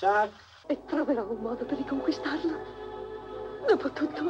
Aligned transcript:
Chuck. 0.00 0.48
E 0.66 0.78
troverò 0.86 1.28
un 1.28 1.40
modo 1.40 1.64
per 1.64 1.76
riconquistarlo. 1.76 2.56
Dopotutto, 3.66 4.22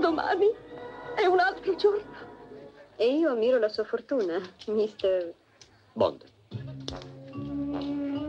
domani 0.00 0.50
è 1.14 1.24
un 1.26 1.38
altro 1.38 1.74
giorno. 1.76 2.30
E 2.96 3.16
io 3.16 3.30
ammiro 3.30 3.58
la 3.58 3.68
sua 3.68 3.84
fortuna, 3.84 4.40
mister... 4.66 5.32
Bond. 5.92 6.24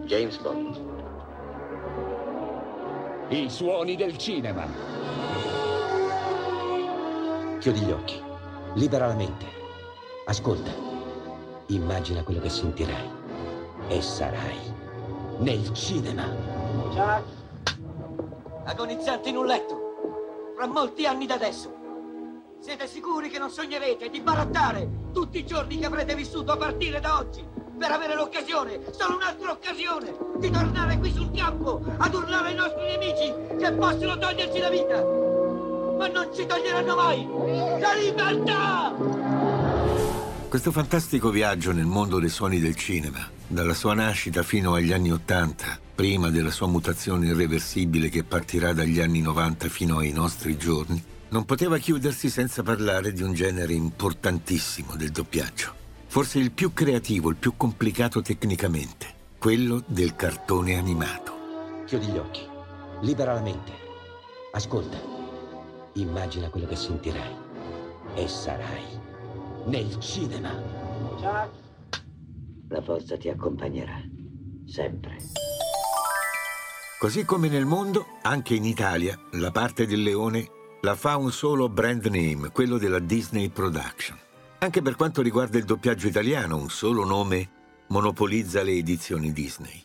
James 0.05 0.38
Bond. 0.38 0.81
I 3.30 3.50
suoni 3.50 3.96
del 3.96 4.16
cinema. 4.18 4.68
Chiudi 7.60 7.80
gli 7.80 7.92
occhi. 7.92 8.21
Libera 8.76 9.08
la 9.08 9.16
mente. 9.16 9.46
Ascolta. 10.26 10.71
Immagina 11.68 12.24
quello 12.24 12.40
che 12.40 12.50
sentirai. 12.50 13.10
E 13.88 14.02
sarai 14.02 14.73
nel 15.39 15.73
cinema. 15.73 16.23
Chuck. 16.89 17.23
Agonizzante 18.66 19.30
in 19.30 19.38
un 19.38 19.45
letto. 19.45 20.53
Fra 20.55 20.67
molti 20.67 21.05
anni 21.05 21.25
da 21.25 21.35
adesso. 21.35 21.81
Siete 22.59 22.88
sicuri 22.88 23.30
che 23.30 23.39
non 23.39 23.49
sognerete 23.49 24.09
di 24.09 24.22
barattare 24.22 24.88
tutti 25.11 25.39
i 25.39 25.45
giorni 25.45 25.77
che 25.77 25.85
avrete 25.85 26.16
vissuto 26.16 26.53
a 26.53 26.58
partire 26.58 26.99
da 26.99 27.17
oggi? 27.17 27.45
Per 27.77 27.91
avere 27.91 28.16
l'occasione, 28.16 28.80
solo 28.91 29.16
un'altra 29.16 29.52
occasione, 29.52 30.16
di 30.38 30.49
tornare 30.49 30.98
qui 30.98 31.11
sul 31.11 31.31
campo 31.31 31.81
ad 31.97 32.13
urlare 32.13 32.50
ai 32.50 32.55
nostri 32.55 32.84
nemici 32.84 33.34
che 33.58 33.72
possono 33.73 34.17
toglierci 34.17 34.59
la 34.59 34.70
vita! 34.70 35.03
Ma 35.97 36.08
non 36.08 36.30
ci 36.34 36.45
toglieranno 36.45 36.95
mai 36.95 37.27
la 37.80 37.94
libertà! 37.94 39.23
Questo 40.53 40.71
fantastico 40.71 41.31
viaggio 41.31 41.71
nel 41.71 41.88
mondo 41.88 42.20
dei 42.20 42.30
suoni 42.30 42.59
del 42.59 42.75
cinema, 42.75 43.27
dalla 43.48 43.73
sua 43.73 43.95
nascita 43.95 44.44
fino 44.44 44.75
agli 44.75 44.94
anni 44.94 45.11
Ottanta, 45.11 45.80
prima 45.95 46.30
della 46.30 46.52
sua 46.52 46.67
mutazione 46.67 47.25
irreversibile 47.25 48.07
che 48.07 48.23
partirà 48.23 48.71
dagli 48.71 48.99
anni 48.99 49.21
90 49.21 49.67
fino 49.67 49.97
ai 49.97 50.11
nostri 50.11 50.55
giorni, 50.55 51.03
non 51.30 51.45
poteva 51.45 51.80
chiudersi 51.80 52.30
senza 52.30 52.61
parlare 52.61 53.13
di 53.13 53.23
un 53.23 53.33
genere 53.33 53.73
importantissimo 53.73 54.95
del 54.95 55.09
doppiaggio. 55.09 55.73
Forse 56.05 56.38
il 56.38 56.52
più 56.52 56.72
creativo, 56.72 57.31
il 57.31 57.38
più 57.38 57.58
complicato 57.58 58.22
tecnicamente, 58.22 59.08
quello 59.39 59.81
del 59.88 60.16
cartone 60.16 60.78
animato. 60.78 61.33
Chiudi 61.88 62.06
gli 62.06 62.17
occhi. 62.17 62.41
Libera 63.02 63.33
la 63.33 63.41
mente. 63.41 63.72
Ascolta. 64.52 64.97
Immagina 65.94 66.50
quello 66.50 66.67
che 66.67 66.75
sentirai. 66.75 67.41
E 68.13 68.28
sarai 68.28 69.03
nel 69.66 70.00
cinema. 70.00 70.52
Chuck. 71.16 71.61
La 72.69 72.81
forza 72.81 73.17
ti 73.17 73.30
accompagnerà. 73.30 74.02
Sempre. 74.66 75.17
Così 77.00 77.25
come 77.25 77.50
nel 77.50 77.66
mondo, 77.66 78.06
anche 78.22 78.56
in 78.56 78.64
Italia, 78.64 79.19
la 79.31 79.52
parte 79.52 79.86
del 79.86 80.02
leone 80.02 80.50
la 80.81 80.95
fa 80.95 81.17
un 81.17 81.31
solo 81.31 81.69
brand 81.69 82.06
name, 82.06 82.50
quello 82.50 82.78
della 82.78 83.00
Disney 83.00 83.50
Production. 83.50 84.17
Anche 84.59 84.81
per 84.81 84.95
quanto 84.95 85.22
riguarda 85.22 85.58
il 85.58 85.66
doppiaggio 85.66 86.08
italiano, 86.08 86.56
un 86.56 86.69
solo 86.69 87.06
nome 87.06 87.50
monopolizza 87.88 88.64
le 88.64 88.72
edizioni 88.72 89.31
Disney. 89.34 89.81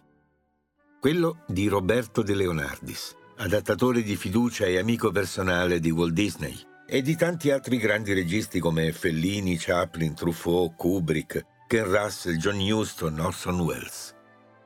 Quello 1.00 1.44
di 1.46 1.68
Roberto 1.68 2.22
De 2.22 2.34
Leonardis, 2.34 3.14
adattatore 3.36 4.02
di 4.02 4.16
fiducia 4.16 4.66
e 4.66 4.78
amico 4.78 5.10
personale 5.10 5.78
di 5.80 5.90
Walt 5.90 6.12
Disney, 6.12 6.56
e 6.90 7.02
di 7.02 7.16
tanti 7.16 7.50
altri 7.50 7.76
grandi 7.76 8.14
registi 8.14 8.60
come 8.60 8.92
Fellini, 8.92 9.58
Chaplin, 9.58 10.14
Truffaut, 10.14 10.74
Kubrick, 10.74 11.44
Ken 11.66 11.84
Russell, 11.84 12.36
John 12.36 12.58
Huston, 12.58 13.20
Orson 13.20 13.60
Welles. 13.60 14.14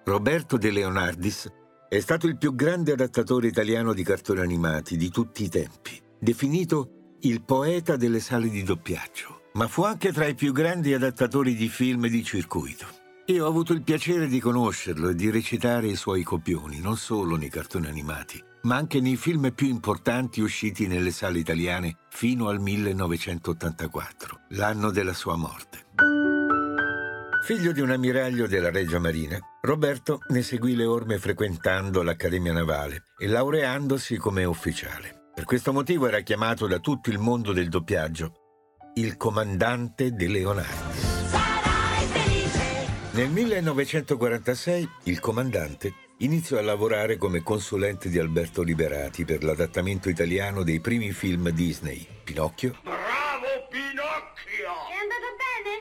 Roberto 0.05 0.57
De 0.57 0.71
Leonardis 0.71 1.51
è 1.89 1.99
stato 1.99 2.29
il 2.29 2.39
più 2.39 2.55
grande 2.55 2.93
adattatore 2.93 3.49
italiano 3.49 3.93
di 3.93 4.05
cartoni 4.05 4.41
animati 4.41 4.97
di 4.97 5.11
tutti 5.11 5.43
i 5.43 5.49
tempi 5.49 6.01
definito 6.19 7.17
il 7.23 7.43
poeta 7.43 7.97
delle 7.97 8.21
sale 8.21 8.49
di 8.49 8.63
doppiaggio, 8.63 9.43
ma 9.55 9.67
fu 9.67 9.83
anche 9.83 10.13
tra 10.13 10.27
i 10.27 10.35
più 10.35 10.53
grandi 10.53 10.95
adattatori 10.95 11.57
di 11.57 11.69
film 11.69 12.07
di 12.07 12.23
circuito. 12.23 12.87
Io 13.27 13.45
ho 13.45 13.49
avuto 13.49 13.73
il 13.73 13.83
piacere 13.83 14.29
di 14.29 14.39
conoscerlo 14.39 15.09
e 15.09 15.15
di 15.15 15.31
recitare 15.31 15.89
i 15.89 15.97
suoi 15.97 16.23
copioni, 16.23 16.81
non 16.81 16.97
solo 16.97 17.37
nei 17.37 17.49
cartoni 17.49 17.89
animati, 17.89 18.43
ma 18.63 18.77
anche 18.77 19.01
nei 19.01 19.17
film 19.17 19.53
più 19.53 19.69
importanti 19.69 20.41
usciti 20.41 20.87
nelle 20.87 21.11
sale 21.11 21.39
italiane 21.39 21.97
fino 22.11 22.49
al 22.49 22.61
1984, 22.61 24.41
l'anno 24.51 24.91
della 24.91 25.15
sua 25.15 25.37
morte. 25.37 25.87
Figlio 27.45 27.73
di 27.73 27.81
un 27.81 27.91
ammiraglio 27.91 28.47
della 28.47 28.71
Regia 28.71 29.01
Marina, 29.01 29.39
Roberto 29.63 30.21
ne 30.29 30.43
seguì 30.43 30.77
le 30.77 30.85
orme 30.85 31.19
frequentando 31.19 32.03
l'Accademia 32.03 32.53
Navale 32.53 33.05
e 33.19 33.27
laureandosi 33.27 34.17
come 34.17 34.45
ufficiale. 34.45 35.31
Per 35.35 35.45
questo 35.45 35.73
motivo 35.73 36.07
era 36.07 36.21
chiamato 36.21 36.67
da 36.67 36.79
tutto 36.79 37.11
il 37.11 37.19
mondo 37.19 37.53
del 37.53 37.69
doppiaggio 37.69 38.35
il 38.95 39.17
comandante 39.17 40.13
De 40.13 40.29
Leonardi. 40.29 41.01
Nel 43.13 43.31
1946 43.31 44.89
il 45.05 45.19
comandante 45.19 45.95
iniziò 46.25 46.59
a 46.59 46.63
lavorare 46.63 47.17
come 47.17 47.43
consulente 47.43 48.09
di 48.09 48.19
Alberto 48.19 48.63
Liberati 48.63 49.25
per 49.25 49.43
l'adattamento 49.43 50.09
italiano 50.09 50.63
dei 50.63 50.81
primi 50.81 51.13
film 51.13 51.51
Disney, 51.51 52.07
Pinocchio. 52.25 52.77
Bravo 52.83 53.67
Pinocchio! 53.71 54.73
È 54.89 54.99
andata 55.03 55.31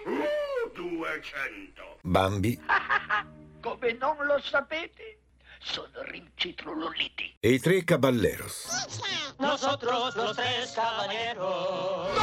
bene? 0.03 0.19
Uh, 0.19 0.72
200! 0.74 1.97
Bambi. 2.01 2.59
Come 3.62 3.97
non 4.00 4.16
lo 4.25 4.40
sapete? 4.41 5.18
Sono 5.59 6.01
riuscito 6.06 6.74
Loliti. 6.74 7.35
E 7.40 7.51
i 7.51 7.59
tre 7.59 7.84
Caballeros. 7.84 9.35
Nosotros 9.38 10.16
los 10.16 10.35
tres 10.35 10.74
caballeros. 10.74 12.18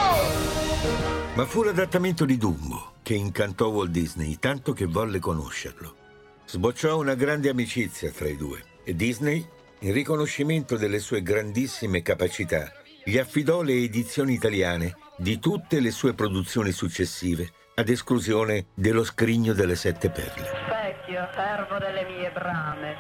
Ma 1.35 1.45
fu 1.45 1.63
l'adattamento 1.63 2.25
di 2.25 2.37
Dumbo 2.37 2.95
che 3.03 3.15
incantò 3.15 3.69
Walt 3.69 3.91
Disney 3.91 4.39
tanto 4.39 4.73
che 4.73 4.87
volle 4.87 5.21
conoscerlo. 5.21 5.98
Sbocciò 6.51 6.99
una 6.99 7.15
grande 7.15 7.51
amicizia 7.51 8.11
tra 8.11 8.27
i 8.27 8.35
due 8.35 8.65
e 8.83 8.95
Disney, 8.95 9.47
in 9.81 9.93
riconoscimento 9.93 10.79
delle 10.79 10.99
sue 10.99 11.21
grandissime 11.21 12.01
capacità, 12.01 12.73
gli 13.05 13.19
affidò 13.19 13.61
le 13.61 13.75
edizioni 13.75 14.33
italiane 14.33 14.97
di 15.19 15.39
tutte 15.39 15.79
le 15.79 15.91
sue 15.91 16.15
produzioni 16.15 16.73
successive, 16.73 17.53
ad 17.75 17.91
esclusione 17.91 18.69
dello 18.73 19.05
Scrigno 19.05 19.53
delle 19.53 19.77
Sette 19.77 20.09
Perle. 20.09 20.47
Specchio, 20.47 21.29
servo 21.35 21.77
delle 21.77 22.05
mie 22.05 22.31
brame. 22.33 22.95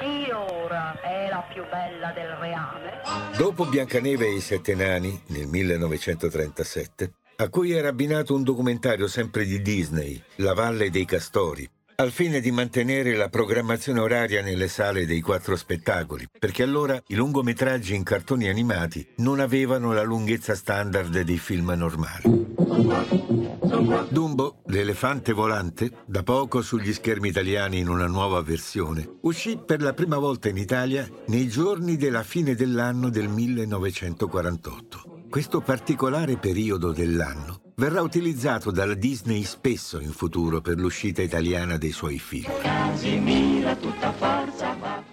Chi 0.00 0.30
ora 0.30 0.98
è 1.02 1.28
la 1.28 1.46
più 1.52 1.64
bella 1.68 2.10
del 2.12 2.30
reame? 2.40 3.02
Dopo 3.36 3.66
Biancaneve 3.66 4.28
e 4.28 4.36
i 4.36 4.40
Sette 4.40 4.74
Nani, 4.74 5.24
nel 5.26 5.46
1937, 5.46 7.12
a 7.36 7.48
cui 7.50 7.72
era 7.72 7.88
abbinato 7.88 8.34
un 8.34 8.42
documentario 8.42 9.08
sempre 9.08 9.44
di 9.44 9.60
Disney, 9.60 10.20
La 10.36 10.54
Valle 10.54 10.88
dei 10.88 11.04
Castori, 11.04 11.68
al 12.00 12.12
fine 12.12 12.38
di 12.38 12.52
mantenere 12.52 13.16
la 13.16 13.28
programmazione 13.28 13.98
oraria 13.98 14.40
nelle 14.40 14.68
sale 14.68 15.04
dei 15.04 15.20
quattro 15.20 15.56
spettacoli, 15.56 16.28
perché 16.38 16.62
allora 16.62 17.02
i 17.08 17.16
lungometraggi 17.16 17.96
in 17.96 18.04
cartoni 18.04 18.48
animati 18.48 19.04
non 19.16 19.40
avevano 19.40 19.92
la 19.92 20.04
lunghezza 20.04 20.54
standard 20.54 21.22
dei 21.22 21.38
film 21.38 21.72
normali. 21.76 22.22
Dumbo, 24.10 24.62
l'elefante 24.66 25.32
volante, 25.32 25.90
da 26.06 26.22
poco 26.22 26.62
sugli 26.62 26.92
schermi 26.92 27.30
italiani 27.30 27.80
in 27.80 27.88
una 27.88 28.06
nuova 28.06 28.40
versione, 28.42 29.16
uscì 29.22 29.58
per 29.58 29.82
la 29.82 29.92
prima 29.92 30.18
volta 30.18 30.48
in 30.48 30.56
Italia 30.56 31.04
nei 31.26 31.48
giorni 31.48 31.96
della 31.96 32.22
fine 32.22 32.54
dell'anno 32.54 33.08
del 33.08 33.26
1948. 33.26 35.24
Questo 35.28 35.60
particolare 35.62 36.36
periodo 36.36 36.92
dell'anno 36.92 37.62
verrà 37.78 38.02
utilizzato 38.02 38.70
dalla 38.70 38.94
Disney 38.94 39.42
spesso 39.44 39.98
in 40.00 40.12
futuro 40.12 40.60
per 40.60 40.78
l'uscita 40.78 41.22
italiana 41.22 41.76
dei 41.76 41.92
suoi 41.92 42.18
film. 42.18 42.50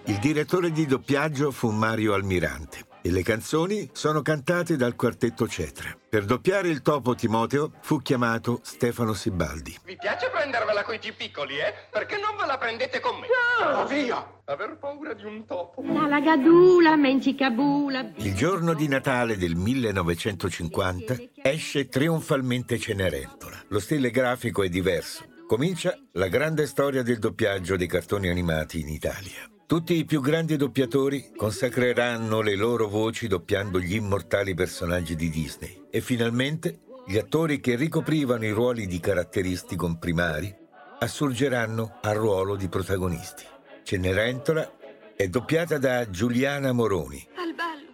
Il 0.04 0.18
direttore 0.18 0.70
di 0.70 0.86
doppiaggio 0.86 1.50
fu 1.50 1.70
Mario 1.70 2.14
Almirante 2.14 2.85
e 3.06 3.12
le 3.12 3.22
canzoni 3.22 3.88
sono 3.92 4.20
cantate 4.20 4.74
dal 4.74 4.96
quartetto 4.96 5.46
Cetra. 5.46 5.96
Per 6.08 6.24
doppiare 6.24 6.68
il 6.68 6.82
topo 6.82 7.14
Timoteo 7.14 7.70
fu 7.80 8.02
chiamato 8.02 8.58
Stefano 8.64 9.12
Sibaldi. 9.12 9.78
Vi 9.84 9.96
piace 9.96 10.28
prendervela 10.28 10.82
coi 10.82 10.98
più 10.98 11.14
piccoli, 11.14 11.56
eh? 11.56 11.72
Perché 11.88 12.16
non 12.16 12.36
ve 12.36 12.46
la 12.46 12.58
prendete 12.58 12.98
con 12.98 13.20
me? 13.20 13.28
No! 13.60 13.86
via! 13.86 14.34
Aver 14.46 14.76
paura 14.80 15.14
di 15.14 15.24
un 15.24 15.44
topo. 15.46 15.82
La 15.84 16.08
lagadula, 16.08 16.96
mencicabula. 16.96 18.10
Il 18.16 18.34
giorno 18.34 18.74
di 18.74 18.88
Natale 18.88 19.36
del 19.36 19.54
1950 19.54 21.16
esce 21.42 21.88
trionfalmente 21.88 22.76
Cenerentola. 22.76 23.62
Lo 23.68 23.78
stile 23.78 24.10
grafico 24.10 24.64
è 24.64 24.68
diverso. 24.68 25.24
Comincia 25.46 25.96
la 26.12 26.26
grande 26.26 26.66
storia 26.66 27.04
del 27.04 27.20
doppiaggio 27.20 27.76
dei 27.76 27.86
cartoni 27.86 28.28
animati 28.28 28.80
in 28.80 28.88
Italia. 28.88 29.48
Tutti 29.66 29.94
i 29.94 30.04
più 30.04 30.20
grandi 30.20 30.56
doppiatori 30.56 31.32
consacreranno 31.34 32.40
le 32.40 32.54
loro 32.54 32.86
voci 32.86 33.26
doppiando 33.26 33.80
gli 33.80 33.96
immortali 33.96 34.54
personaggi 34.54 35.16
di 35.16 35.28
Disney 35.28 35.86
e 35.90 36.00
finalmente 36.00 36.82
gli 37.04 37.18
attori 37.18 37.58
che 37.58 37.74
ricoprivano 37.74 38.44
i 38.44 38.52
ruoli 38.52 38.86
di 38.86 39.00
caratteristico 39.00 39.92
primari 39.98 40.54
assurgeranno 41.00 41.98
al 42.00 42.14
ruolo 42.14 42.54
di 42.54 42.68
protagonisti. 42.68 43.42
Cenerentola 43.82 44.72
è 45.16 45.26
doppiata 45.26 45.78
da 45.78 46.08
Giuliana 46.10 46.70
Moroni, 46.70 47.26
Al 47.34 47.52
ballo. 47.52 47.92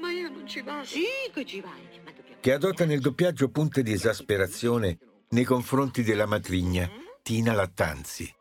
Ma 0.00 0.10
io 0.10 0.28
non 0.28 0.44
ci 0.48 0.60
vado. 0.60 0.84
Sì 0.84 1.04
che 1.32 1.46
ci 1.46 1.60
vai, 1.60 1.88
che 2.40 2.52
adotta 2.52 2.84
nel 2.84 3.00
doppiaggio 3.00 3.48
punte 3.48 3.84
di 3.84 3.92
esasperazione 3.92 4.98
nei 5.28 5.44
confronti 5.44 6.02
della 6.02 6.26
matrigna 6.26 6.90
Tina 7.22 7.52
Lattanzi 7.52 8.40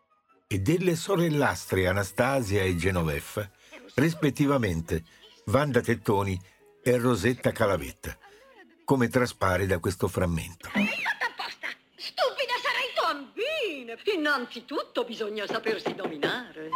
e 0.51 0.59
delle 0.59 0.97
sorellastre 0.97 1.87
Anastasia 1.87 2.61
e 2.61 2.75
Genoveffa, 2.75 3.49
rispettivamente 3.93 5.01
Vanda 5.45 5.79
Tettoni 5.79 6.37
e 6.83 6.97
Rosetta 6.97 7.53
Calavetta, 7.53 8.17
come 8.83 9.07
traspare 9.07 9.65
da 9.65 9.79
questo 9.79 10.09
frammento. 10.09 10.67
Fatta 10.67 11.25
apposta! 11.29 11.67
Stupida 11.95 12.51
sarai 12.61 12.91
tu! 14.03 14.11
Innanzitutto 14.13 15.05
bisogna 15.05 15.47
sapersi 15.47 15.95
dominare. 15.95 16.69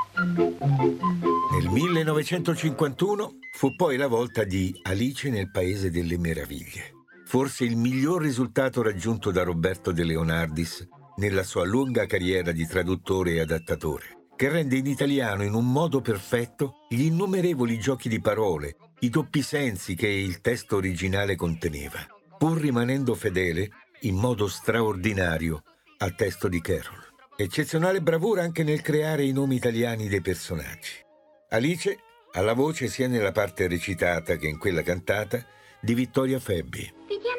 Nel 1.52 1.68
1951 1.70 3.40
fu 3.58 3.76
poi 3.76 3.98
la 3.98 4.08
volta 4.08 4.46
di 4.46 4.74
Alice 4.84 5.30
nel 5.30 5.52
Paese 5.52 5.92
delle 5.92 6.18
Meraviglie, 6.18 6.94
forse 7.26 7.66
il 7.66 7.76
miglior 7.76 8.22
risultato 8.22 8.82
raggiunto 8.82 9.32
da 9.32 9.44
Roberto 9.44 9.92
De 9.92 10.06
Leonardis 10.06 10.88
nella 11.18 11.44
sua 11.44 11.66
lunga 11.66 12.06
carriera 12.06 12.52
di 12.52 12.66
traduttore 12.66 13.32
e 13.32 13.40
adattatore, 13.40 14.28
che 14.36 14.50
rende 14.50 14.76
in 14.78 14.86
italiano 14.86 15.44
in 15.44 15.54
un 15.54 15.72
modo 15.72 16.02
perfetto 16.02 16.86
gli 16.90 17.04
innumerevoli 17.04 17.80
giochi 17.80 18.10
di 18.10 18.20
parole, 18.20 18.76
i 19.00 19.10
doppi 19.10 19.42
sensi 19.42 19.96
che 19.96 20.08
il 20.08 20.42
testo 20.42 20.76
originale 20.76 21.36
conteneva, 21.36 22.06
pur 22.38 22.60
rimanendo 22.60 23.16
fedele 23.16 23.70
in 24.02 24.16
modo 24.16 24.48
straordinario 24.48 25.64
al 25.98 26.16
testo 26.16 26.48
di 26.48 26.62
Carol. 26.62 27.04
Eccezionale 27.38 28.02
bravura 28.02 28.44
anche 28.44 28.64
nel 28.64 28.82
creare 28.82 29.24
i 29.24 29.32
nomi 29.32 29.56
italiani 29.56 30.08
dei 30.08 30.22
personaggi. 30.22 31.04
Alice 31.50 31.98
ha 32.32 32.42
la 32.42 32.54
voce 32.54 32.88
sia 32.88 33.08
nella 33.08 33.32
parte 33.32 33.68
recitata 33.68 34.36
che 34.36 34.48
in 34.48 34.58
quella 34.58 34.82
cantata 34.82 35.46
di 35.82 35.94
Vittoria 35.94 36.40
Febbi. 36.40 36.94
Vediamo 37.08 37.35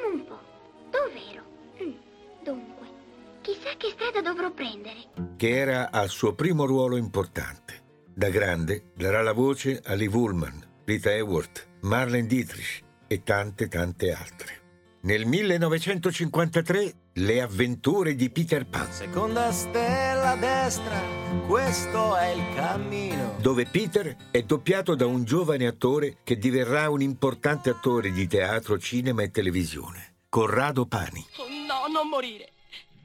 chissà 3.47 3.77
che 3.77 3.91
strada 3.95 4.21
dovrò 4.23 4.51
prendere. 4.51 4.97
che 5.37 5.57
era 5.57 5.93
al 5.93 6.09
suo 6.09 6.35
primo 6.35 6.65
ruolo 6.65 6.97
importante. 6.97 7.85
Da 8.13 8.29
grande 8.29 8.91
darà 8.97 9.23
la 9.23 9.33
voce 9.33 9.81
a 9.85 9.95
Liv 9.95 10.13
Ullman, 10.15 10.81
Rita 10.85 11.11
Hayworth, 11.11 11.67
Marlene 11.83 12.27
Dietrich 12.27 12.83
e 13.07 13.23
tante 13.23 13.69
tante 13.69 14.11
altre. 14.11 14.65
Nel 15.03 15.27
1953 15.27 16.93
Le 17.13 17.41
avventure 17.41 18.17
di 18.17 18.29
Peter 18.31 18.67
Pan, 18.67 18.91
Seconda 18.91 19.53
stella 19.53 20.31
a 20.31 20.37
destra, 20.37 21.01
questo 21.47 22.17
è 22.17 22.31
il 22.31 22.55
cammino. 22.57 23.37
dove 23.41 23.67
Peter 23.67 24.17
è 24.33 24.43
doppiato 24.43 24.97
da 24.97 25.07
un 25.07 25.23
giovane 25.25 25.67
attore 25.69 26.17
che 26.25 26.37
diverrà 26.37 26.91
un 26.91 27.01
importante 27.01 27.71
attore 27.71 28.11
di 28.11 28.27
teatro, 28.27 28.77
cinema 28.79 29.23
e 29.23 29.31
televisione, 29.31 30.17
Corrado 30.29 30.87
Pani. 30.87 31.25
Oh, 31.37 31.47
no, 31.49 31.93
non 31.93 32.09
morire. 32.09 32.51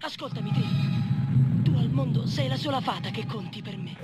Ascoltami, 0.03 0.51
Trilli. 0.51 1.63
Tu 1.63 1.71
al 1.77 1.89
mondo 1.91 2.25
sei 2.25 2.47
la 2.47 2.57
sola 2.57 2.81
fata 2.81 3.11
che 3.11 3.27
conti 3.27 3.61
per 3.61 3.77
me. 3.77 3.95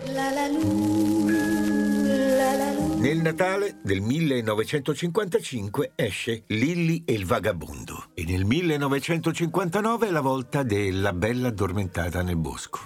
Nel 3.00 3.18
Natale 3.18 3.80
del 3.82 4.02
1955 4.02 5.94
esce 5.96 6.44
Lilli 6.48 7.04
e 7.04 7.14
il 7.14 7.26
vagabondo 7.26 8.10
e 8.14 8.26
nel 8.26 8.46
1959 8.46 10.08
è 10.08 10.12
la 10.12 10.22
volta 10.22 10.62
della 10.62 11.14
Bella 11.14 11.48
addormentata 11.48 12.22
nel 12.22 12.38
bosco. 12.38 12.82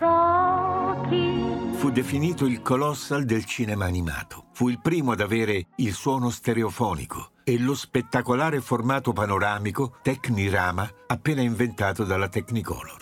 Fu 1.73 1.89
definito 1.89 2.45
il 2.45 2.61
colossal 2.61 3.25
del 3.25 3.43
cinema 3.43 3.85
animato. 3.85 4.45
Fu 4.53 4.69
il 4.69 4.79
primo 4.79 5.11
ad 5.11 5.19
avere 5.19 5.67
il 5.77 5.93
suono 5.93 6.29
stereofonico 6.29 7.31
e 7.43 7.57
lo 7.57 7.73
spettacolare 7.73 8.61
formato 8.61 9.13
panoramico 9.13 9.97
Technirama 10.01 10.89
appena 11.07 11.41
inventato 11.41 12.03
dalla 12.03 12.29
Technicolor. 12.29 13.00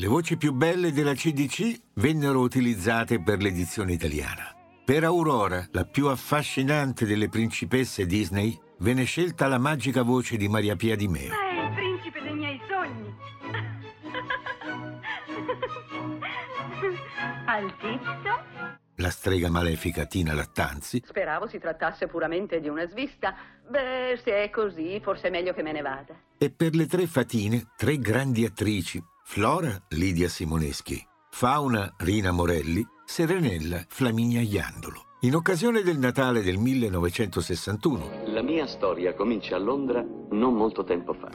Le 0.00 0.06
voci 0.06 0.38
più 0.38 0.54
belle 0.54 0.92
della 0.92 1.12
CDC 1.12 1.78
vennero 1.96 2.40
utilizzate 2.40 3.20
per 3.20 3.42
l'edizione 3.42 3.92
italiana. 3.92 4.56
Per 4.82 5.04
Aurora, 5.04 5.62
la 5.72 5.84
più 5.84 6.06
affascinante 6.06 7.04
delle 7.04 7.28
principesse 7.28 8.06
Disney, 8.06 8.58
venne 8.78 9.04
scelta 9.04 9.46
la 9.46 9.58
magica 9.58 10.00
voce 10.00 10.38
di 10.38 10.48
Maria 10.48 10.74
Pia 10.74 10.96
Di 10.96 11.06
Meo. 11.06 11.34
È 11.34 11.52
il 11.52 11.74
principe 11.74 12.22
dei 12.22 12.32
miei 12.32 12.58
sogni. 12.66 13.14
Altizio? 17.44 18.78
La 18.96 19.10
strega 19.10 19.50
malefica 19.50 20.06
Tina 20.06 20.32
Lattanzi 20.32 21.02
Speravo 21.04 21.46
si 21.46 21.58
trattasse 21.58 22.06
puramente 22.06 22.60
di 22.60 22.68
una 22.68 22.86
svista. 22.86 23.34
Beh, 23.68 24.18
se 24.24 24.44
è 24.44 24.48
così, 24.48 24.98
forse 25.02 25.28
è 25.28 25.30
meglio 25.30 25.52
che 25.52 25.62
me 25.62 25.72
ne 25.72 25.82
vada. 25.82 26.14
e 26.38 26.50
per 26.50 26.74
le 26.74 26.86
tre 26.86 27.06
fatine, 27.06 27.72
tre 27.76 27.98
grandi 27.98 28.46
attrici, 28.46 29.02
Flora 29.32 29.80
Lidia 29.90 30.28
Simoneschi, 30.28 31.00
Fauna 31.30 31.94
Rina 31.98 32.32
Morelli, 32.32 32.84
Serenella 33.04 33.84
Flaminia 33.86 34.40
Iandolo. 34.40 35.04
In 35.20 35.36
occasione 35.36 35.82
del 35.82 35.98
Natale 35.98 36.42
del 36.42 36.58
1961 36.58 38.24
La 38.24 38.42
mia 38.42 38.66
storia 38.66 39.14
comincia 39.14 39.54
a 39.54 39.60
Londra 39.60 40.04
non 40.30 40.54
molto 40.54 40.82
tempo 40.82 41.12
fa. 41.12 41.30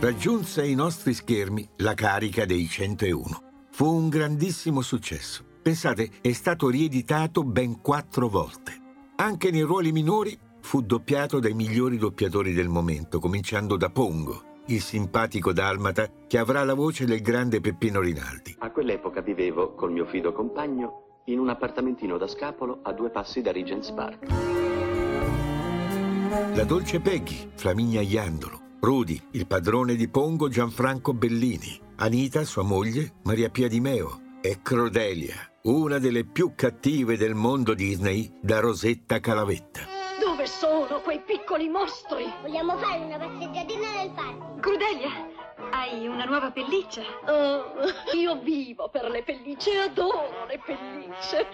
raggiunse 0.00 0.62
ai 0.62 0.74
nostri 0.74 1.12
schermi 1.12 1.68
la 1.76 1.92
carica 1.92 2.46
dei 2.46 2.66
101. 2.66 3.42
Fu 3.70 3.94
un 3.94 4.08
grandissimo 4.08 4.80
successo. 4.80 5.44
Pensate, 5.60 6.08
è 6.22 6.32
stato 6.32 6.70
rieditato 6.70 7.44
ben 7.44 7.82
quattro 7.82 8.30
volte. 8.30 8.72
Anche 9.16 9.50
nei 9.50 9.60
ruoli 9.60 9.92
minori 9.92 10.38
fu 10.62 10.80
doppiato 10.80 11.38
dai 11.38 11.52
migliori 11.52 11.98
doppiatori 11.98 12.54
del 12.54 12.68
momento, 12.68 13.18
cominciando 13.18 13.76
da 13.76 13.90
Pongo, 13.90 14.51
il 14.74 14.80
simpatico 14.80 15.52
dalmata 15.52 16.08
che 16.26 16.38
avrà 16.38 16.64
la 16.64 16.74
voce 16.74 17.04
del 17.04 17.20
grande 17.20 17.60
Peppino 17.60 18.00
Rinaldi. 18.00 18.56
A 18.58 18.70
quell'epoca 18.70 19.20
vivevo 19.20 19.74
col 19.74 19.92
mio 19.92 20.06
fido 20.06 20.32
compagno 20.32 21.20
in 21.26 21.38
un 21.38 21.48
appartamentino 21.48 22.16
da 22.18 22.26
scapolo 22.26 22.80
a 22.82 22.92
due 22.92 23.10
passi 23.10 23.42
da 23.42 23.52
Regent's 23.52 23.90
Park. 23.92 24.26
La 26.54 26.64
dolce 26.64 27.00
Peggy, 27.00 27.50
Flaminia 27.54 28.00
Iandolo, 28.00 28.60
Rudy, 28.80 29.20
il 29.32 29.46
padrone 29.46 29.94
di 29.94 30.08
Pongo 30.08 30.48
Gianfranco 30.48 31.12
Bellini, 31.12 31.78
Anita, 31.96 32.44
sua 32.44 32.62
moglie, 32.62 33.12
Maria 33.22 33.50
Pia 33.50 33.68
Di 33.68 33.80
Meo 33.80 34.20
e 34.40 34.60
Crodelia, 34.62 35.36
una 35.64 35.98
delle 35.98 36.24
più 36.24 36.52
cattive 36.56 37.16
del 37.16 37.34
mondo 37.34 37.74
Disney, 37.74 38.32
da 38.40 38.58
Rosetta 38.58 39.20
Calavetta. 39.20 39.91
Dove 40.42 40.54
sono 40.54 41.00
quei 41.02 41.20
piccoli 41.20 41.68
mostri? 41.68 42.24
Vogliamo 42.40 42.76
fare 42.76 42.98
una 42.98 43.16
passeggiatina 43.16 43.92
nel 43.92 44.10
parco? 44.10 44.56
Crudelia, 44.58 45.08
hai 45.70 46.08
una 46.08 46.24
nuova 46.24 46.50
pelliccia? 46.50 47.02
Oh, 47.26 47.62
io 48.12 48.40
vivo 48.40 48.88
per 48.88 49.08
le 49.08 49.22
pellicce, 49.22 49.78
adoro 49.78 50.44
le 50.48 50.60
pellicce. 50.66 51.46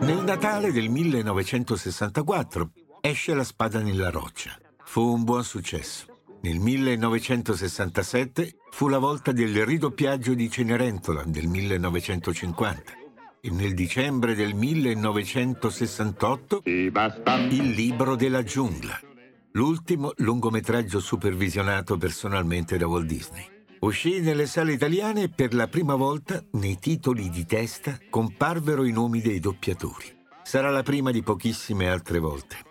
Nel 0.00 0.24
Natale 0.24 0.72
del 0.72 0.88
1964 0.88 2.70
esce 3.02 3.34
La 3.34 3.44
spada 3.44 3.78
nella 3.78 4.10
roccia. 4.10 4.58
Fu 4.82 5.12
un 5.12 5.22
buon 5.22 5.44
successo. 5.44 6.06
Nel 6.40 6.58
1967 6.58 8.56
fu 8.72 8.88
la 8.88 8.98
volta 8.98 9.30
del 9.30 9.64
ridoppiaggio 9.64 10.34
di 10.34 10.50
Cenerentola 10.50 11.22
del 11.24 11.46
1950 11.46 12.92
e 12.94 12.99
nel 13.48 13.74
dicembre 13.74 14.34
del 14.34 14.54
1968 14.54 16.62
Il 16.64 17.70
libro 17.70 18.14
della 18.14 18.42
giungla, 18.42 19.00
l'ultimo 19.52 20.12
lungometraggio 20.16 21.00
supervisionato 21.00 21.96
personalmente 21.96 22.76
da 22.76 22.86
Walt 22.86 23.06
Disney. 23.06 23.44
Uscì 23.80 24.20
nelle 24.20 24.46
sale 24.46 24.72
italiane 24.72 25.22
e 25.22 25.28
per 25.30 25.54
la 25.54 25.66
prima 25.66 25.94
volta 25.94 26.44
nei 26.52 26.78
titoli 26.78 27.30
di 27.30 27.46
testa 27.46 27.98
comparvero 28.10 28.84
i 28.84 28.92
nomi 28.92 29.22
dei 29.22 29.40
doppiatori. 29.40 30.18
Sarà 30.42 30.68
la 30.68 30.82
prima 30.82 31.10
di 31.10 31.22
pochissime 31.22 31.88
altre 31.88 32.18
volte. 32.18 32.68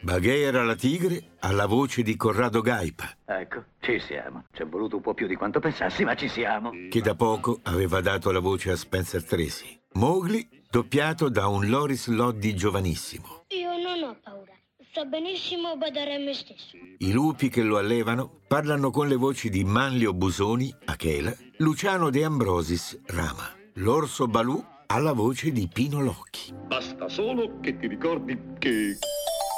Bagheera 0.00 0.62
la 0.62 0.74
tigre 0.74 1.32
ha 1.40 1.50
la 1.52 1.66
voce 1.66 2.02
di 2.02 2.16
Corrado 2.16 2.60
Gaipa, 2.60 3.10
Ecco, 3.26 3.64
ci 3.80 3.98
siamo. 3.98 4.44
Ci 4.52 4.62
è 4.62 4.66
voluto 4.66 4.96
un 4.96 5.02
po' 5.02 5.14
più 5.14 5.26
di 5.26 5.34
quanto 5.34 5.58
pensassi, 5.58 6.04
ma 6.04 6.14
ci 6.14 6.28
siamo. 6.28 6.70
che 6.88 7.00
da 7.00 7.14
poco 7.14 7.60
aveva 7.64 8.00
dato 8.00 8.30
la 8.30 8.40
voce 8.40 8.70
a 8.70 8.76
Spencer 8.76 9.24
Tracy. 9.24 9.80
Mowgli, 9.96 10.46
doppiato 10.70 11.30
da 11.30 11.46
un 11.46 11.70
Loris 11.70 12.08
Loddy 12.08 12.52
giovanissimo. 12.52 13.44
Io 13.48 13.78
non 13.78 14.02
ho 14.02 14.18
paura. 14.22 14.52
So 14.92 15.06
benissimo 15.06 15.74
badare 15.78 16.16
a 16.16 16.18
me 16.18 16.34
stesso. 16.34 16.76
I 16.98 17.12
lupi 17.12 17.48
che 17.48 17.62
lo 17.62 17.78
allevano 17.78 18.40
parlano 18.46 18.90
con 18.90 19.08
le 19.08 19.16
voci 19.16 19.48
di 19.48 19.64
Manlio 19.64 20.12
Busoni, 20.12 20.74
Achela, 20.84 21.34
Luciano 21.58 22.10
De 22.10 22.24
Ambrosis, 22.24 23.00
Rama. 23.06 23.48
L'orso 23.76 24.26
Balù 24.26 24.62
ha 24.86 24.98
la 24.98 25.14
voce 25.14 25.50
di 25.50 25.66
Pino 25.72 26.02
Locchi. 26.02 26.52
Basta 26.66 27.08
solo 27.08 27.58
che 27.60 27.78
ti 27.78 27.86
ricordi 27.86 28.38
che... 28.58 28.98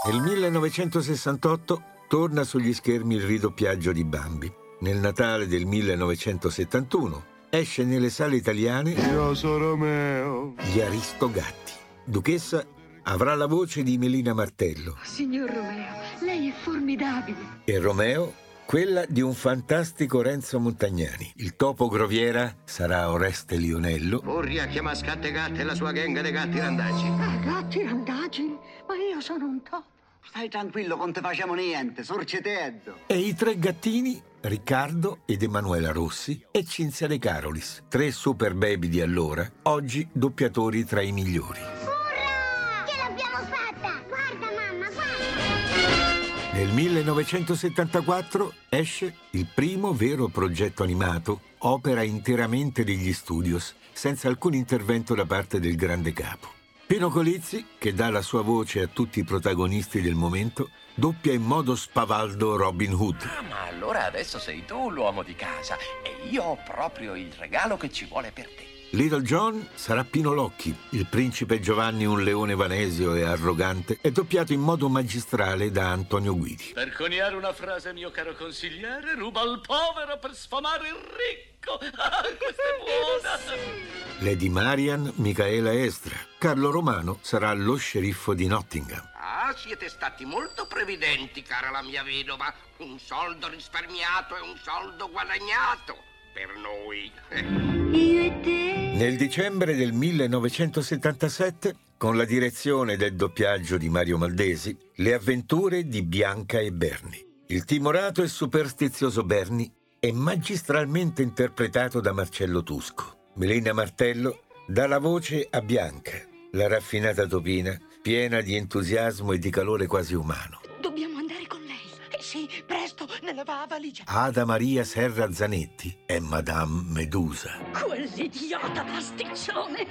Nel 0.08 0.20
1968 0.22 1.82
torna 2.06 2.44
sugli 2.44 2.72
schermi 2.72 3.16
il 3.16 3.22
ridoppiaggio 3.22 3.90
di 3.90 4.04
Bambi. 4.04 4.52
Nel 4.80 4.98
Natale 4.98 5.48
del 5.48 5.66
1971 5.66 7.36
esce 7.50 7.84
nelle 7.84 8.10
sale 8.10 8.36
italiane 8.36 8.90
Io 8.90 9.34
sono 9.34 9.58
Romeo. 9.58 10.54
Gli 10.72 10.80
Aristogatti. 10.80 11.72
Duchessa 12.04 12.64
avrà 13.04 13.34
la 13.34 13.46
voce 13.46 13.82
di 13.82 13.96
Melina 13.98 14.34
Martello 14.34 14.96
Signor 15.02 15.50
Romeo, 15.50 15.94
lei 16.20 16.48
è 16.48 16.52
formidabile. 16.62 17.38
e 17.64 17.78
Romeo 17.78 18.34
quella 18.66 19.04
di 19.08 19.22
un 19.22 19.32
fantastico 19.32 20.20
Renzo 20.20 20.60
Montagnani. 20.60 21.32
Il 21.36 21.56
topo 21.56 21.88
groviera 21.88 22.54
sarà 22.64 23.10
Oreste 23.10 23.56
Lionello 23.56 24.20
Furria 24.22 24.66
chiama 24.66 24.94
Scatte 24.94 25.30
Gatte 25.30 25.60
e 25.60 25.64
la 25.64 25.74
sua 25.74 25.90
gang 25.92 26.20
dei 26.20 26.32
gatti 26.32 26.58
randaggi. 26.58 27.06
Ah, 27.06 27.36
gatti 27.42 27.82
randaggi? 27.82 28.42
Ma 28.86 28.94
io 28.94 29.20
sono 29.22 29.46
un 29.46 29.62
topo. 29.62 29.84
Stai 30.22 30.50
tranquillo, 30.50 30.96
non 30.96 31.12
te 31.12 31.20
facciamo 31.22 31.54
niente, 31.54 32.02
sorceteddo. 32.04 32.98
e 33.06 33.16
i 33.16 33.34
tre 33.34 33.58
gattini 33.58 34.20
Riccardo 34.40 35.18
ed 35.24 35.42
Emanuela 35.42 35.90
Rossi 35.90 36.40
e 36.52 36.64
Cinzia 36.64 37.08
De 37.08 37.18
Carolis, 37.18 37.82
tre 37.88 38.12
super 38.12 38.54
baby 38.54 38.88
di 38.88 39.00
allora, 39.00 39.50
oggi 39.62 40.08
doppiatori 40.12 40.84
tra 40.84 41.02
i 41.02 41.10
migliori. 41.10 41.58
Ce 41.58 42.96
l'abbiamo 42.96 43.44
fatta! 43.50 44.00
Guarda 44.06 44.46
mamma, 44.54 44.88
guarda! 44.90 46.52
Nel 46.52 46.68
1974 46.68 48.52
esce 48.68 49.14
il 49.30 49.48
primo 49.52 49.92
vero 49.92 50.28
progetto 50.28 50.84
animato, 50.84 51.40
opera 51.58 52.04
interamente 52.04 52.84
degli 52.84 53.12
studios, 53.12 53.74
senza 53.92 54.28
alcun 54.28 54.54
intervento 54.54 55.16
da 55.16 55.26
parte 55.26 55.58
del 55.58 55.74
grande 55.74 56.12
capo. 56.12 56.57
Pino 56.88 57.10
Colizzi, 57.10 57.66
che 57.76 57.92
dà 57.92 58.08
la 58.08 58.22
sua 58.22 58.40
voce 58.40 58.80
a 58.80 58.86
tutti 58.86 59.18
i 59.18 59.22
protagonisti 59.22 60.00
del 60.00 60.14
momento, 60.14 60.70
doppia 60.94 61.34
in 61.34 61.42
modo 61.42 61.76
spavaldo 61.76 62.56
Robin 62.56 62.94
Hood. 62.94 63.28
Ah, 63.36 63.42
ma 63.42 63.64
allora 63.66 64.06
adesso 64.06 64.38
sei 64.38 64.64
tu 64.64 64.88
l'uomo 64.88 65.22
di 65.22 65.34
casa 65.34 65.76
e 66.02 66.26
io 66.30 66.42
ho 66.44 66.58
proprio 66.64 67.14
il 67.14 67.30
regalo 67.36 67.76
che 67.76 67.92
ci 67.92 68.06
vuole 68.06 68.30
per 68.32 68.46
te. 68.46 68.66
Little 68.92 69.20
John 69.20 69.68
sarà 69.74 70.02
Pino 70.02 70.32
Locchi, 70.32 70.74
il 70.92 71.04
principe 71.04 71.60
Giovanni 71.60 72.06
un 72.06 72.24
leone 72.24 72.54
vanesio 72.54 73.14
e 73.14 73.22
arrogante, 73.22 73.98
è 74.00 74.10
doppiato 74.10 74.54
in 74.54 74.60
modo 74.60 74.88
magistrale 74.88 75.70
da 75.70 75.90
Antonio 75.90 76.34
Guidi. 76.34 76.70
Per 76.72 76.94
coniare 76.94 77.36
una 77.36 77.52
frase, 77.52 77.92
mio 77.92 78.10
caro 78.10 78.34
consigliere, 78.34 79.14
ruba 79.14 79.42
al 79.42 79.60
povero 79.60 80.18
per 80.18 80.34
sfamare 80.34 80.88
il 80.88 80.94
ricco. 80.94 81.47
Ah, 81.96 82.22
questa 82.22 82.62
è 82.62 82.76
buona. 82.84 83.98
Lady 84.20 84.48
Marian, 84.48 85.12
Micaela 85.16 85.72
Estra. 85.72 86.16
Carlo 86.38 86.70
Romano 86.70 87.18
sarà 87.22 87.52
lo 87.52 87.76
sceriffo 87.76 88.34
di 88.34 88.46
Nottingham. 88.46 89.10
Ah, 89.14 89.54
siete 89.56 89.88
stati 89.88 90.24
molto 90.24 90.66
previdenti, 90.66 91.42
cara 91.42 91.70
la 91.70 91.82
mia 91.82 92.02
vedova. 92.02 92.52
Un 92.78 92.98
soldo 92.98 93.48
risparmiato 93.48 94.36
e 94.36 94.40
un 94.40 94.56
soldo 94.62 95.08
guadagnato 95.10 95.96
per 96.32 96.48
noi. 96.56 97.10
Io 97.96 98.22
e 98.24 98.40
te? 98.40 98.92
Nel 98.96 99.16
dicembre 99.16 99.76
del 99.76 99.92
1977, 99.92 101.76
con 101.96 102.16
la 102.16 102.24
direzione 102.24 102.96
del 102.96 103.14
doppiaggio 103.14 103.76
di 103.76 103.88
Mario 103.88 104.18
Maldesi, 104.18 104.76
le 104.96 105.14
avventure 105.14 105.86
di 105.86 106.02
Bianca 106.02 106.58
e 106.58 106.72
Bernie. 106.72 107.26
Il 107.46 107.64
timorato 107.64 108.22
e 108.22 108.28
superstizioso 108.28 109.24
Bernie 109.24 109.70
è 110.00 110.12
magistralmente 110.12 111.22
interpretato 111.22 112.00
da 112.00 112.12
Marcello 112.12 112.62
Tusco. 112.62 113.30
Melina 113.34 113.72
Martello 113.72 114.44
dà 114.66 114.86
la 114.86 114.98
voce 114.98 115.46
a 115.50 115.60
Bianca, 115.60 116.18
la 116.52 116.68
raffinata 116.68 117.26
topina, 117.26 117.76
piena 118.00 118.40
di 118.40 118.54
entusiasmo 118.54 119.32
e 119.32 119.38
di 119.38 119.50
calore 119.50 119.86
quasi 119.86 120.14
umano. 120.14 120.60
Dobbiamo 120.80 121.18
andare 121.18 121.46
con 121.48 121.60
lei. 121.62 121.76
Eh 122.16 122.22
sì, 122.22 122.48
presto, 122.64 123.08
nella 123.22 123.42
va- 123.42 123.66
valigia. 123.68 124.04
Ada 124.06 124.44
Maria 124.44 124.84
Serra 124.84 125.32
Zanetti 125.32 125.96
è 126.06 126.20
Madame 126.20 126.82
Medusa. 126.86 127.58
Quell'idiota 127.72 128.84
pasticcione 128.84 129.84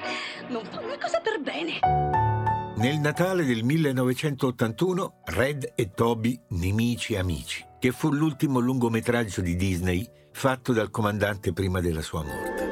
non 0.48 0.64
fa 0.66 0.80
una 0.80 0.98
cosa 0.98 1.20
per 1.20 1.42
bene. 1.42 1.80
Nel 2.78 3.00
Natale 3.00 3.44
del 3.44 3.64
1981, 3.64 5.22
Red 5.26 5.74
e 5.76 5.92
Toby 5.94 6.40
Nemici 6.50 7.16
Amici, 7.16 7.66
che 7.80 7.92
fu 7.92 8.12
l'ultimo 8.12 8.60
lungometraggio 8.60 9.42
di 9.42 9.56
Disney 9.56 10.08
fatto 10.32 10.74
dal 10.74 10.90
comandante 10.90 11.54
prima 11.54 11.82
della 11.82 12.02
sua 12.02 12.24
morte. 12.24 12.68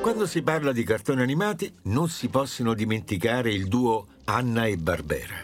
Quando 0.00 0.26
si 0.26 0.42
parla 0.42 0.70
di 0.70 0.84
cartoni 0.84 1.20
animati, 1.20 1.72
non 1.84 2.08
si 2.08 2.28
possono 2.28 2.74
dimenticare 2.74 3.52
il 3.52 3.66
duo 3.66 4.06
Anna 4.26 4.66
e 4.66 4.76
Barbera. 4.76 5.34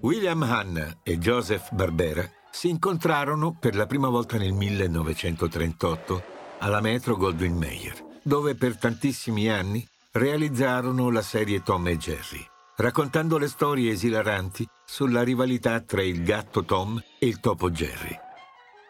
William 0.00 0.42
Hanna 0.42 0.98
e 1.02 1.18
Joseph 1.18 1.72
Barbera 1.72 2.28
si 2.50 2.68
incontrarono 2.68 3.56
per 3.58 3.74
la 3.74 3.86
prima 3.86 4.08
volta 4.08 4.36
nel 4.36 4.52
1938 4.52 6.22
alla 6.58 6.80
Metro 6.80 7.16
Goldwyn 7.16 7.56
Mayer, 7.56 8.04
dove 8.22 8.54
per 8.54 8.76
tantissimi 8.76 9.48
anni 9.48 9.86
realizzarono 10.12 11.10
la 11.10 11.22
serie 11.22 11.62
Tom 11.62 11.88
e 11.88 11.96
Jerry, 11.96 12.44
raccontando 12.76 13.38
le 13.38 13.48
storie 13.48 13.92
esilaranti 13.92 14.68
sulla 14.90 15.22
rivalità 15.22 15.80
tra 15.82 16.02
il 16.02 16.24
gatto 16.24 16.64
Tom 16.64 17.00
e 17.20 17.26
il 17.28 17.38
topo 17.38 17.70
Jerry. 17.70 18.18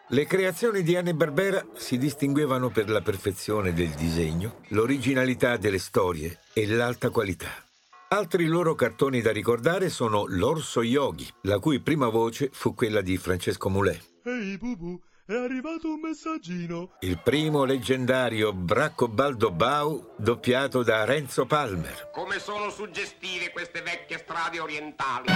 Le 0.08 0.24
creazioni 0.24 0.82
di 0.82 0.96
Anne 0.96 1.14
Barbera 1.14 1.62
si 1.74 1.98
distinguevano 1.98 2.70
per 2.70 2.88
la 2.88 3.02
perfezione 3.02 3.74
del 3.74 3.90
disegno, 3.90 4.60
l'originalità 4.68 5.58
delle 5.58 5.78
storie 5.78 6.38
e 6.54 6.66
l'alta 6.66 7.10
qualità. 7.10 7.50
Altri 8.08 8.46
loro 8.46 8.74
cartoni 8.74 9.20
da 9.20 9.30
ricordare 9.30 9.90
sono 9.90 10.24
L'Orso 10.26 10.80
Yogi, 10.80 11.28
la 11.42 11.58
cui 11.58 11.80
prima 11.80 12.08
voce 12.08 12.48
fu 12.50 12.74
quella 12.74 13.02
di 13.02 13.18
Francesco 13.18 13.68
Moulet. 13.68 14.00
Ehi 14.24 14.56
Bubu, 14.56 14.98
è 15.30 15.36
arrivato 15.36 15.88
un 15.88 16.00
messaggino. 16.00 16.90
Il 17.00 17.20
primo 17.22 17.64
leggendario 17.64 18.52
Braccobaldo 18.52 19.50
Bau, 19.50 20.14
doppiato 20.16 20.82
da 20.82 21.04
Renzo 21.04 21.46
Palmer. 21.46 22.10
Come 22.12 22.38
sono 22.38 22.70
suggestive 22.70 23.50
queste 23.52 23.82
vecchie 23.82 24.18
strade 24.18 24.58
orientali. 24.58 25.28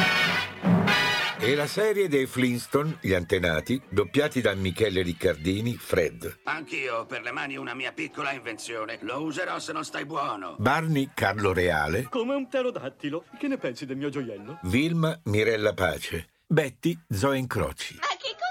E 1.39 1.55
la 1.55 1.67
serie 1.67 2.09
dei 2.09 2.27
Flintstone, 2.27 2.99
gli 3.01 3.13
antenati, 3.13 3.81
doppiati 3.89 4.41
da 4.41 4.55
Michele 4.55 5.03
Riccardini, 5.03 5.77
Fred. 5.77 6.41
Anch'io 6.45 7.05
per 7.07 7.23
le 7.23 7.33
mani 7.33 7.57
una 7.57 7.75
mia 7.75 7.93
piccola 7.93 8.33
invenzione. 8.33 8.99
Lo 9.03 9.23
userò 9.23 9.59
se 9.59 9.73
non 9.73 9.85
stai 9.85 10.07
buono. 10.07 10.57
Barney 10.59 11.11
Carlo 11.13 11.53
Reale, 11.53 12.07
Come 12.09 12.35
un 12.35 12.49
pterodattilo. 12.49 13.25
Che 13.39 13.47
ne 13.47 13.59
pensi 13.59 13.85
del 13.85 13.97
mio 13.97 14.09
gioiello? 14.09 14.59
Vilma 14.63 15.21
Mirella 15.25 15.75
Pace, 15.75 16.31
Betty 16.47 16.99
Zoe 17.09 17.37
Incroci 17.39 17.97
Ma 18.01 18.07
che? 18.19 18.44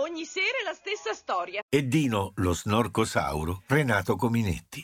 Ogni 0.00 0.24
sera 0.24 0.56
è 0.62 0.64
la 0.64 0.72
stessa 0.72 1.12
storia. 1.12 1.60
e 1.68 1.86
Dino 1.86 2.32
lo 2.36 2.54
snorcosauro 2.54 3.64
Renato 3.66 4.16
Cominetti. 4.16 4.80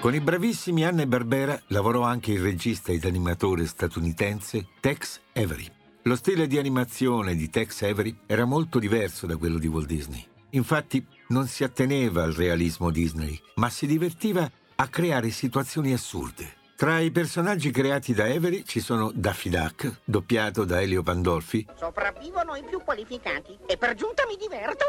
Con 0.00 0.14
i 0.14 0.20
bravissimi 0.20 0.84
Anna 0.84 1.02
e 1.02 1.06
Barbera 1.06 1.62
lavorò 1.68 2.02
anche 2.02 2.32
il 2.32 2.40
regista 2.40 2.90
ed 2.90 3.04
animatore 3.04 3.66
statunitense 3.66 4.66
Tex 4.80 5.20
Avery. 5.34 5.70
Lo 6.02 6.16
stile 6.16 6.48
di 6.48 6.58
animazione 6.58 7.36
di 7.36 7.48
Tex 7.48 7.82
Avery 7.82 8.18
era 8.26 8.44
molto 8.44 8.80
diverso 8.80 9.28
da 9.28 9.36
quello 9.36 9.58
di 9.58 9.68
Walt 9.68 9.86
Disney. 9.86 10.26
Infatti 10.50 11.06
non 11.28 11.46
si 11.46 11.62
atteneva 11.62 12.24
al 12.24 12.32
realismo 12.32 12.90
Disney, 12.90 13.40
ma 13.54 13.70
si 13.70 13.86
divertiva 13.86 14.50
a 14.74 14.88
creare 14.88 15.30
situazioni 15.30 15.92
assurde. 15.92 16.61
Tra 16.82 16.98
i 16.98 17.12
personaggi 17.12 17.70
creati 17.70 18.12
da 18.12 18.24
Avery 18.24 18.64
ci 18.64 18.80
sono 18.80 19.12
Daffy 19.14 19.50
Duck, 19.50 20.00
doppiato 20.02 20.64
da 20.64 20.80
Elio 20.80 21.04
Pandolfi, 21.04 21.64
Sopravvivono 21.78 22.56
i 22.56 22.64
più 22.64 22.80
qualificati 22.82 23.56
e 23.68 23.76
per 23.76 23.94
giunta 23.94 24.24
mi 24.26 24.36
diverto. 24.36 24.86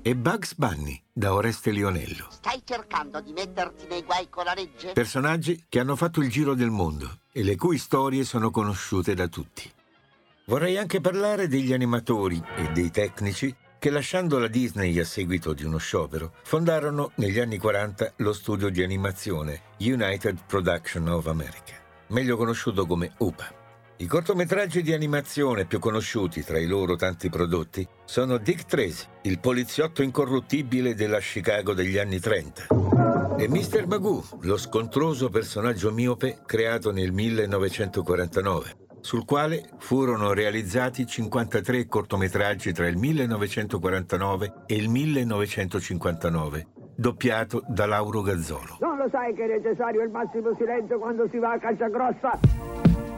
e 0.00 0.14
Bugs 0.14 0.54
Bunny, 0.54 1.02
da 1.12 1.34
Oreste 1.34 1.72
Lionello. 1.72 2.28
Stai 2.30 2.62
cercando 2.64 3.20
di 3.20 3.32
metterti 3.32 3.88
nei 3.88 4.04
guai 4.04 4.28
con 4.28 4.44
la 4.44 4.54
legge? 4.54 4.92
Personaggi 4.92 5.64
che 5.68 5.80
hanno 5.80 5.96
fatto 5.96 6.20
il 6.20 6.30
giro 6.30 6.54
del 6.54 6.70
mondo 6.70 7.18
e 7.32 7.42
le 7.42 7.56
cui 7.56 7.76
storie 7.76 8.22
sono 8.22 8.52
conosciute 8.52 9.12
da 9.14 9.26
tutti. 9.26 9.68
Vorrei 10.44 10.78
anche 10.78 11.00
parlare 11.00 11.48
degli 11.48 11.72
animatori 11.72 12.40
e 12.54 12.70
dei 12.70 12.92
tecnici 12.92 13.52
che 13.84 13.90
lasciando 13.90 14.38
la 14.38 14.48
Disney 14.48 14.98
a 14.98 15.04
seguito 15.04 15.52
di 15.52 15.62
uno 15.62 15.76
sciopero, 15.76 16.32
fondarono 16.44 17.12
negli 17.16 17.38
anni 17.38 17.58
40 17.58 18.14
lo 18.16 18.32
studio 18.32 18.70
di 18.70 18.82
animazione 18.82 19.60
United 19.80 20.38
Production 20.46 21.06
of 21.08 21.26
America, 21.26 21.74
meglio 22.06 22.38
conosciuto 22.38 22.86
come 22.86 23.12
UPA. 23.18 23.54
I 23.98 24.06
cortometraggi 24.06 24.80
di 24.80 24.94
animazione 24.94 25.66
più 25.66 25.80
conosciuti 25.80 26.42
tra 26.42 26.58
i 26.58 26.66
loro 26.66 26.96
tanti 26.96 27.28
prodotti 27.28 27.86
sono 28.06 28.38
Dick 28.38 28.64
Tracy, 28.64 29.04
il 29.24 29.38
poliziotto 29.38 30.02
incorruttibile 30.02 30.94
della 30.94 31.18
Chicago 31.18 31.74
degli 31.74 31.98
anni 31.98 32.18
30, 32.18 32.68
e 33.36 33.48
Mr. 33.48 33.86
Magoo, 33.86 34.24
lo 34.40 34.56
scontroso 34.56 35.28
personaggio 35.28 35.92
miope 35.92 36.40
creato 36.46 36.90
nel 36.90 37.12
1949, 37.12 38.83
sul 39.04 39.26
quale 39.26 39.68
furono 39.76 40.32
realizzati 40.32 41.06
53 41.06 41.86
cortometraggi 41.86 42.72
tra 42.72 42.88
il 42.88 42.96
1949 42.96 44.62
e 44.64 44.76
il 44.76 44.88
1959, 44.88 46.66
doppiato 46.96 47.62
da 47.68 47.84
Lauro 47.84 48.22
Gazzolo. 48.22 48.78
Non 48.80 48.96
lo 48.96 49.06
sai 49.10 49.34
che 49.34 49.44
è 49.44 49.58
necessario 49.58 50.02
il 50.02 50.08
massimo 50.08 50.54
silenzio 50.56 50.98
quando 50.98 51.28
si 51.30 51.36
va 51.36 51.52
a 51.52 51.58
caccia 51.58 51.88
grossa? 51.88 52.40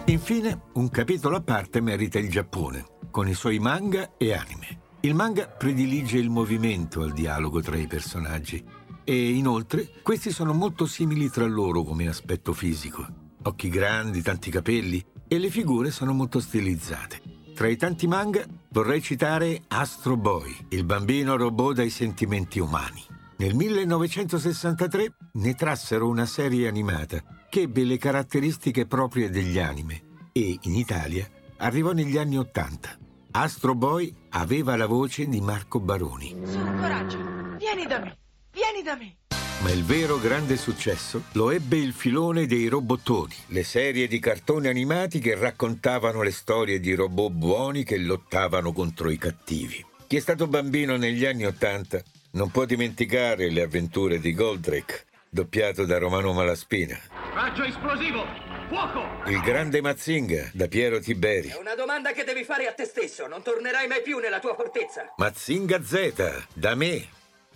Infine, 0.07 0.62
un 0.73 0.90
capitolo 0.90 1.37
a 1.37 1.43
parte 1.43 1.81
merita 1.81 2.19
il 2.19 2.31
Giappone, 2.31 2.85
con 3.12 3.28
i 3.28 3.35
suoi 3.35 3.61
manga 3.61 4.14
e 4.16 4.33
anime. 4.33 4.81
Il 5.02 5.14
manga 5.14 5.47
predilige 5.47 6.19
il 6.19 6.31
movimento 6.31 7.02
al 7.02 7.12
dialogo 7.12 7.61
tra 7.61 7.76
i 7.76 7.87
personaggi 7.87 8.61
e 9.05 9.31
inoltre 9.31 9.88
questi 10.02 10.33
sono 10.33 10.52
molto 10.52 10.85
simili 10.85 11.31
tra 11.31 11.47
loro 11.47 11.85
come 11.85 12.09
aspetto 12.09 12.52
fisico. 12.52 13.07
Occhi 13.45 13.69
grandi, 13.69 14.21
tanti 14.21 14.50
capelli 14.50 15.14
e 15.28 15.38
le 15.38 15.50
figure 15.50 15.90
sono 15.90 16.12
molto 16.12 16.40
stilizzate. 16.40 17.21
Tra 17.54 17.68
i 17.68 17.76
tanti 17.76 18.06
manga 18.06 18.45
vorrei 18.71 19.00
citare 19.00 19.62
Astro 19.68 20.16
Boy, 20.16 20.54
il 20.71 20.85
bambino 20.85 21.37
robot 21.37 21.76
dai 21.76 21.90
sentimenti 21.90 22.59
umani. 22.59 23.02
Nel 23.38 23.54
1963 23.54 25.14
ne 25.33 25.54
trassero 25.54 26.09
una 26.09 26.26
serie 26.26 26.68
animata 26.68 27.23
che 27.49 27.62
ebbe 27.62 27.85
le 27.85 27.99
caratteristiche 27.99 28.87
proprie 28.87 29.30
degli 29.30 29.59
anime 29.59 30.02
e 30.33 30.59
in 30.62 30.75
Italia 30.75 31.28
arrivò 31.59 31.92
negli 31.92 32.18
anni 32.18 32.38
Ottanta. 32.38 32.90
Astro 33.33 33.75
Boy 33.75 34.14
aveva 34.30 34.76
la 34.76 34.87
voce 34.87 35.26
di 35.26 35.40
Marco 35.40 35.80
Baroni. 35.80 36.35
Su, 36.45 36.59
coraggio. 36.59 37.18
Vieni 37.59 37.87
da 37.87 37.99
me. 38.00 38.18
Vieni 38.52 38.83
da 38.83 38.97
me. 38.97 39.16
Ma 39.63 39.71
il 39.71 39.85
vero 39.85 40.19
grande 40.19 40.57
successo 40.57 41.23
lo 41.33 41.51
ebbe 41.51 41.79
il 41.79 41.95
filone 41.95 42.47
dei 42.47 42.69
robottoni, 42.69 43.35
le 43.49 43.65
serie 43.65 44.07
di 44.07 44.19
cartoni 44.19 44.69
animati 44.69 45.19
che 45.19 45.35
raccontavano 45.35 46.23
le 46.23 46.31
storie 46.31 46.79
di 46.79 46.95
robot 46.95 47.33
buoni 47.33 47.83
che 47.83 47.97
lottavano 47.97 48.73
contro 48.73 49.11
i 49.11 49.17
cattivi. 49.17 49.85
Chi 50.07 50.17
è 50.17 50.21
stato 50.21 50.47
bambino 50.47 50.97
negli 50.97 51.25
anni 51.25 51.47
Ottanta 51.47 52.03
non 52.33 52.51
può 52.51 52.67
dimenticare 52.67 53.51
le 53.51 53.63
avventure 53.63 54.21
di 54.21 54.35
Goldrake, 54.35 55.07
doppiato 55.31 55.87
da 55.87 55.97
Romano 55.97 56.35
Malaspina. 56.35 56.99
Raggio 57.35 57.65
esplosivo! 57.65 58.25
Fuoco! 58.69 59.31
Il 59.31 59.41
grande 59.41 59.81
Mazinga, 59.81 60.51
da 60.53 60.69
Piero 60.69 60.99
Tiberi. 60.99 61.49
È 61.49 61.57
una 61.57 61.75
domanda 61.75 62.13
che 62.13 62.25
devi 62.25 62.45
fare 62.45 62.67
a 62.67 62.73
te 62.73 62.85
stesso. 62.85 63.27
Non 63.27 63.43
tornerai 63.43 63.87
mai 63.87 64.03
più 64.03 64.19
nella 64.19 64.39
tua 64.39 64.55
fortezza. 64.55 65.15
Mazinga 65.17 65.83
Z, 65.83 66.47
da 66.53 66.75
me, 66.75 67.07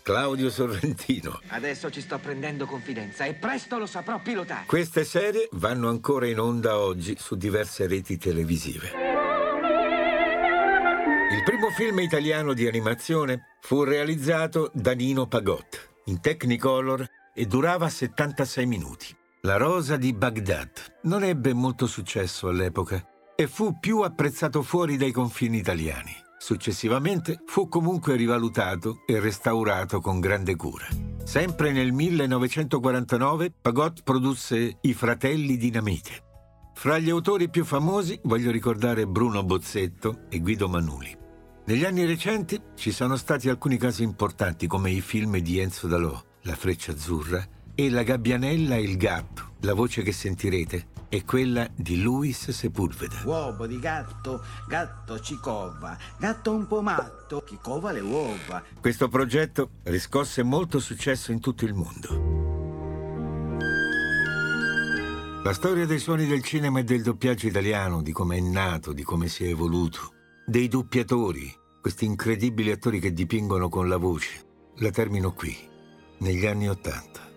Claudio 0.03 0.51
Sorrentino. 0.51 1.41
Adesso 1.49 1.91
ci 1.91 2.01
sto 2.01 2.19
prendendo 2.19 2.67
confidenza 2.67 3.25
e 3.25 3.35
presto 3.35 3.79
lo 3.79 3.87
saprò 3.87 4.21
pilotare. 4.21 4.65
Queste 4.67 5.05
serie 5.05 5.49
vanno 5.53 5.89
ancora 5.89 6.27
in 6.27 6.39
onda 6.39 6.79
oggi 6.79 7.17
su 7.19 7.37
diverse 7.37 7.87
reti 7.87 8.17
televisive. 8.17 8.91
Il 11.33 11.45
primo 11.45 11.71
film 11.71 12.01
italiano 12.01 12.53
di 12.53 12.67
animazione 12.67 13.57
fu 13.61 13.85
realizzato 13.85 14.71
da 14.75 14.93
Nino 14.93 15.27
Pagott 15.27 15.89
in 16.07 16.21
Technicolor 16.21 17.07
e 17.33 17.47
durava 17.47 17.89
76 17.89 18.67
minuti. 18.67 19.17
La 19.43 19.57
rosa 19.57 19.97
di 19.97 20.13
Baghdad 20.13 20.99
non 21.03 21.23
ebbe 21.23 21.55
molto 21.55 21.87
successo 21.87 22.49
all'epoca 22.49 23.03
e 23.35 23.47
fu 23.47 23.79
più 23.79 24.01
apprezzato 24.01 24.63
fuori 24.63 24.99
dai 24.99 25.13
confini 25.13 25.57
italiani. 25.57 26.15
Successivamente 26.43 27.43
fu 27.45 27.69
comunque 27.69 28.17
rivalutato 28.17 29.03
e 29.07 29.21
restaurato 29.21 30.01
con 30.01 30.21
grande 30.21 30.57
cura. 30.57 30.89
Sempre 31.23 31.71
nel 31.71 31.93
1949 31.93 33.53
Pagott 33.61 34.03
produsse 34.03 34.79
I 34.81 34.95
fratelli 34.95 35.59
Dinamite. 35.59 36.23
Fra 36.73 36.99
gli 36.99 37.11
autori 37.11 37.51
più 37.51 37.67
famosi 37.67 38.19
voglio 38.23 38.51
ricordare 38.51 39.07
Bruno 39.07 39.45
Bozzetto 39.45 40.23
e 40.31 40.41
Guido 40.41 40.67
Manuli. 40.67 41.15
Negli 41.67 41.85
anni 41.85 42.07
recenti 42.07 42.59
ci 42.75 42.91
sono 42.91 43.17
stati 43.17 43.51
alcuni 43.51 43.77
casi 43.77 44.03
importanti 44.03 44.67
come 44.67 44.91
i 44.91 45.03
film 45.03 45.37
di 45.41 45.59
Enzo 45.59 45.89
Dalò, 45.89 46.19
La 46.45 46.55
freccia 46.55 46.93
azzurra 46.93 47.47
e 47.75 47.91
La 47.91 48.03
gabbianella 48.03 48.77
e 48.77 48.83
il 48.83 48.97
gatto. 48.97 49.57
La 49.61 49.75
voce 49.75 50.01
che 50.01 50.13
sentirete 50.13 50.87
è 51.11 51.25
quella 51.25 51.69
di 51.75 52.01
Luis 52.01 52.51
Sepulveda. 52.51 53.23
Uovo 53.25 53.67
di 53.67 53.81
gatto, 53.81 54.45
gatto 54.69 55.19
ci 55.19 55.41
cova, 55.41 55.99
gatto 56.17 56.53
un 56.53 56.69
po' 56.69 56.83
matto, 56.83 57.43
chi 57.43 57.59
cova 57.61 57.91
le 57.91 57.99
uova. 57.99 58.63
Questo 58.81 59.09
progetto 59.09 59.71
riscosse 59.83 60.45
molto 60.45 60.79
successo 60.79 61.33
in 61.33 61.41
tutto 61.41 61.65
il 61.65 61.75
mondo. 61.75 62.39
La 65.43 65.53
storia 65.53 65.85
dei 65.85 65.99
suoni 65.99 66.27
del 66.27 66.45
cinema 66.45 66.79
e 66.79 66.85
del 66.85 67.03
doppiaggio 67.03 67.49
italiano, 67.49 68.03
di 68.03 68.13
come 68.13 68.37
è 68.37 68.41
nato, 68.41 68.93
di 68.93 69.03
come 69.03 69.27
si 69.27 69.45
è 69.45 69.49
evoluto, 69.49 70.13
dei 70.47 70.69
doppiatori, 70.69 71.53
questi 71.81 72.05
incredibili 72.05 72.71
attori 72.71 73.01
che 73.01 73.13
dipingono 73.13 73.69
con 73.69 73.89
la 73.89 73.97
voce, 73.97 74.47
la 74.77 74.91
termino 74.91 75.33
qui, 75.33 75.57
negli 76.19 76.47
anni 76.47 76.69
Ottanta. 76.69 77.29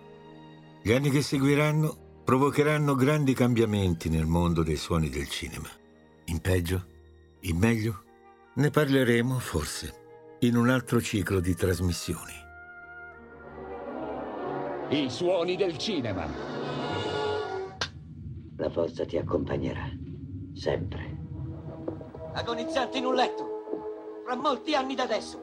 Gli 0.84 0.92
anni 0.92 1.10
che 1.10 1.24
seguiranno 1.24 2.03
provocheranno 2.24 2.96
grandi 2.96 3.34
cambiamenti 3.34 4.10
nel 4.10 4.26
mondo 4.26 4.64
dei 4.64 4.78
suoni 4.78 5.10
del 5.10 5.28
cinema. 5.28 5.68
In 6.26 6.40
peggio? 6.40 6.86
In 7.42 7.58
meglio? 7.58 8.04
Ne 8.56 8.70
parleremo, 8.70 9.38
forse, 9.40 10.38
in 10.40 10.56
un 10.56 10.70
altro 10.70 11.02
ciclo 11.02 11.42
di 11.42 11.54
trasmissioni. 11.54 12.32
I 14.90 15.10
suoni 15.10 15.58
del 15.58 15.78
cinema. 15.78 16.26
La 18.56 18.70
forza 18.70 19.06
ti 19.06 19.18
accompagnerà. 19.18 19.90
Sempre. 20.54 21.18
Agonizzanti 22.34 23.00
in 23.00 23.06
un 23.06 23.16
letto. 23.16 24.22
Fra 24.24 24.36
molti 24.36 24.76
anni 24.76 24.96
da 24.96 25.04
adesso. 25.04 25.42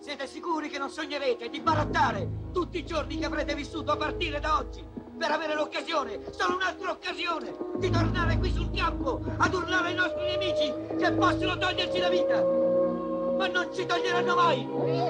Siete 0.00 0.26
sicuri 0.26 0.68
che 0.68 0.78
non 0.78 0.90
sognerete 0.90 1.48
di 1.48 1.60
barattare 1.60 2.50
tutti 2.52 2.78
i 2.78 2.84
giorni 2.84 3.18
che 3.18 3.26
avrete 3.26 3.54
vissuto 3.54 3.92
a 3.92 3.96
partire 3.96 4.40
da 4.40 4.58
oggi? 4.58 4.84
Per 5.16 5.30
avere 5.30 5.54
l'occasione, 5.54 6.20
solo 6.30 6.56
un'altra 6.56 6.90
occasione, 6.90 7.54
di 7.76 7.88
tornare 7.88 8.36
qui 8.38 8.50
sul 8.50 8.70
campo 8.74 9.22
ad 9.38 9.54
urlare 9.54 9.88
ai 9.88 9.94
nostri 9.94 10.24
nemici 10.24 10.72
che 10.98 11.12
possono 11.12 11.56
toglierci 11.56 11.98
la 12.00 12.08
vita! 12.08 12.42
Ma 12.42 13.46
non 13.46 13.72
ci 13.72 13.86
toglieranno 13.86 14.34
mai 14.34 14.66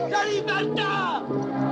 la 0.09 0.23
libertà! 0.25 1.64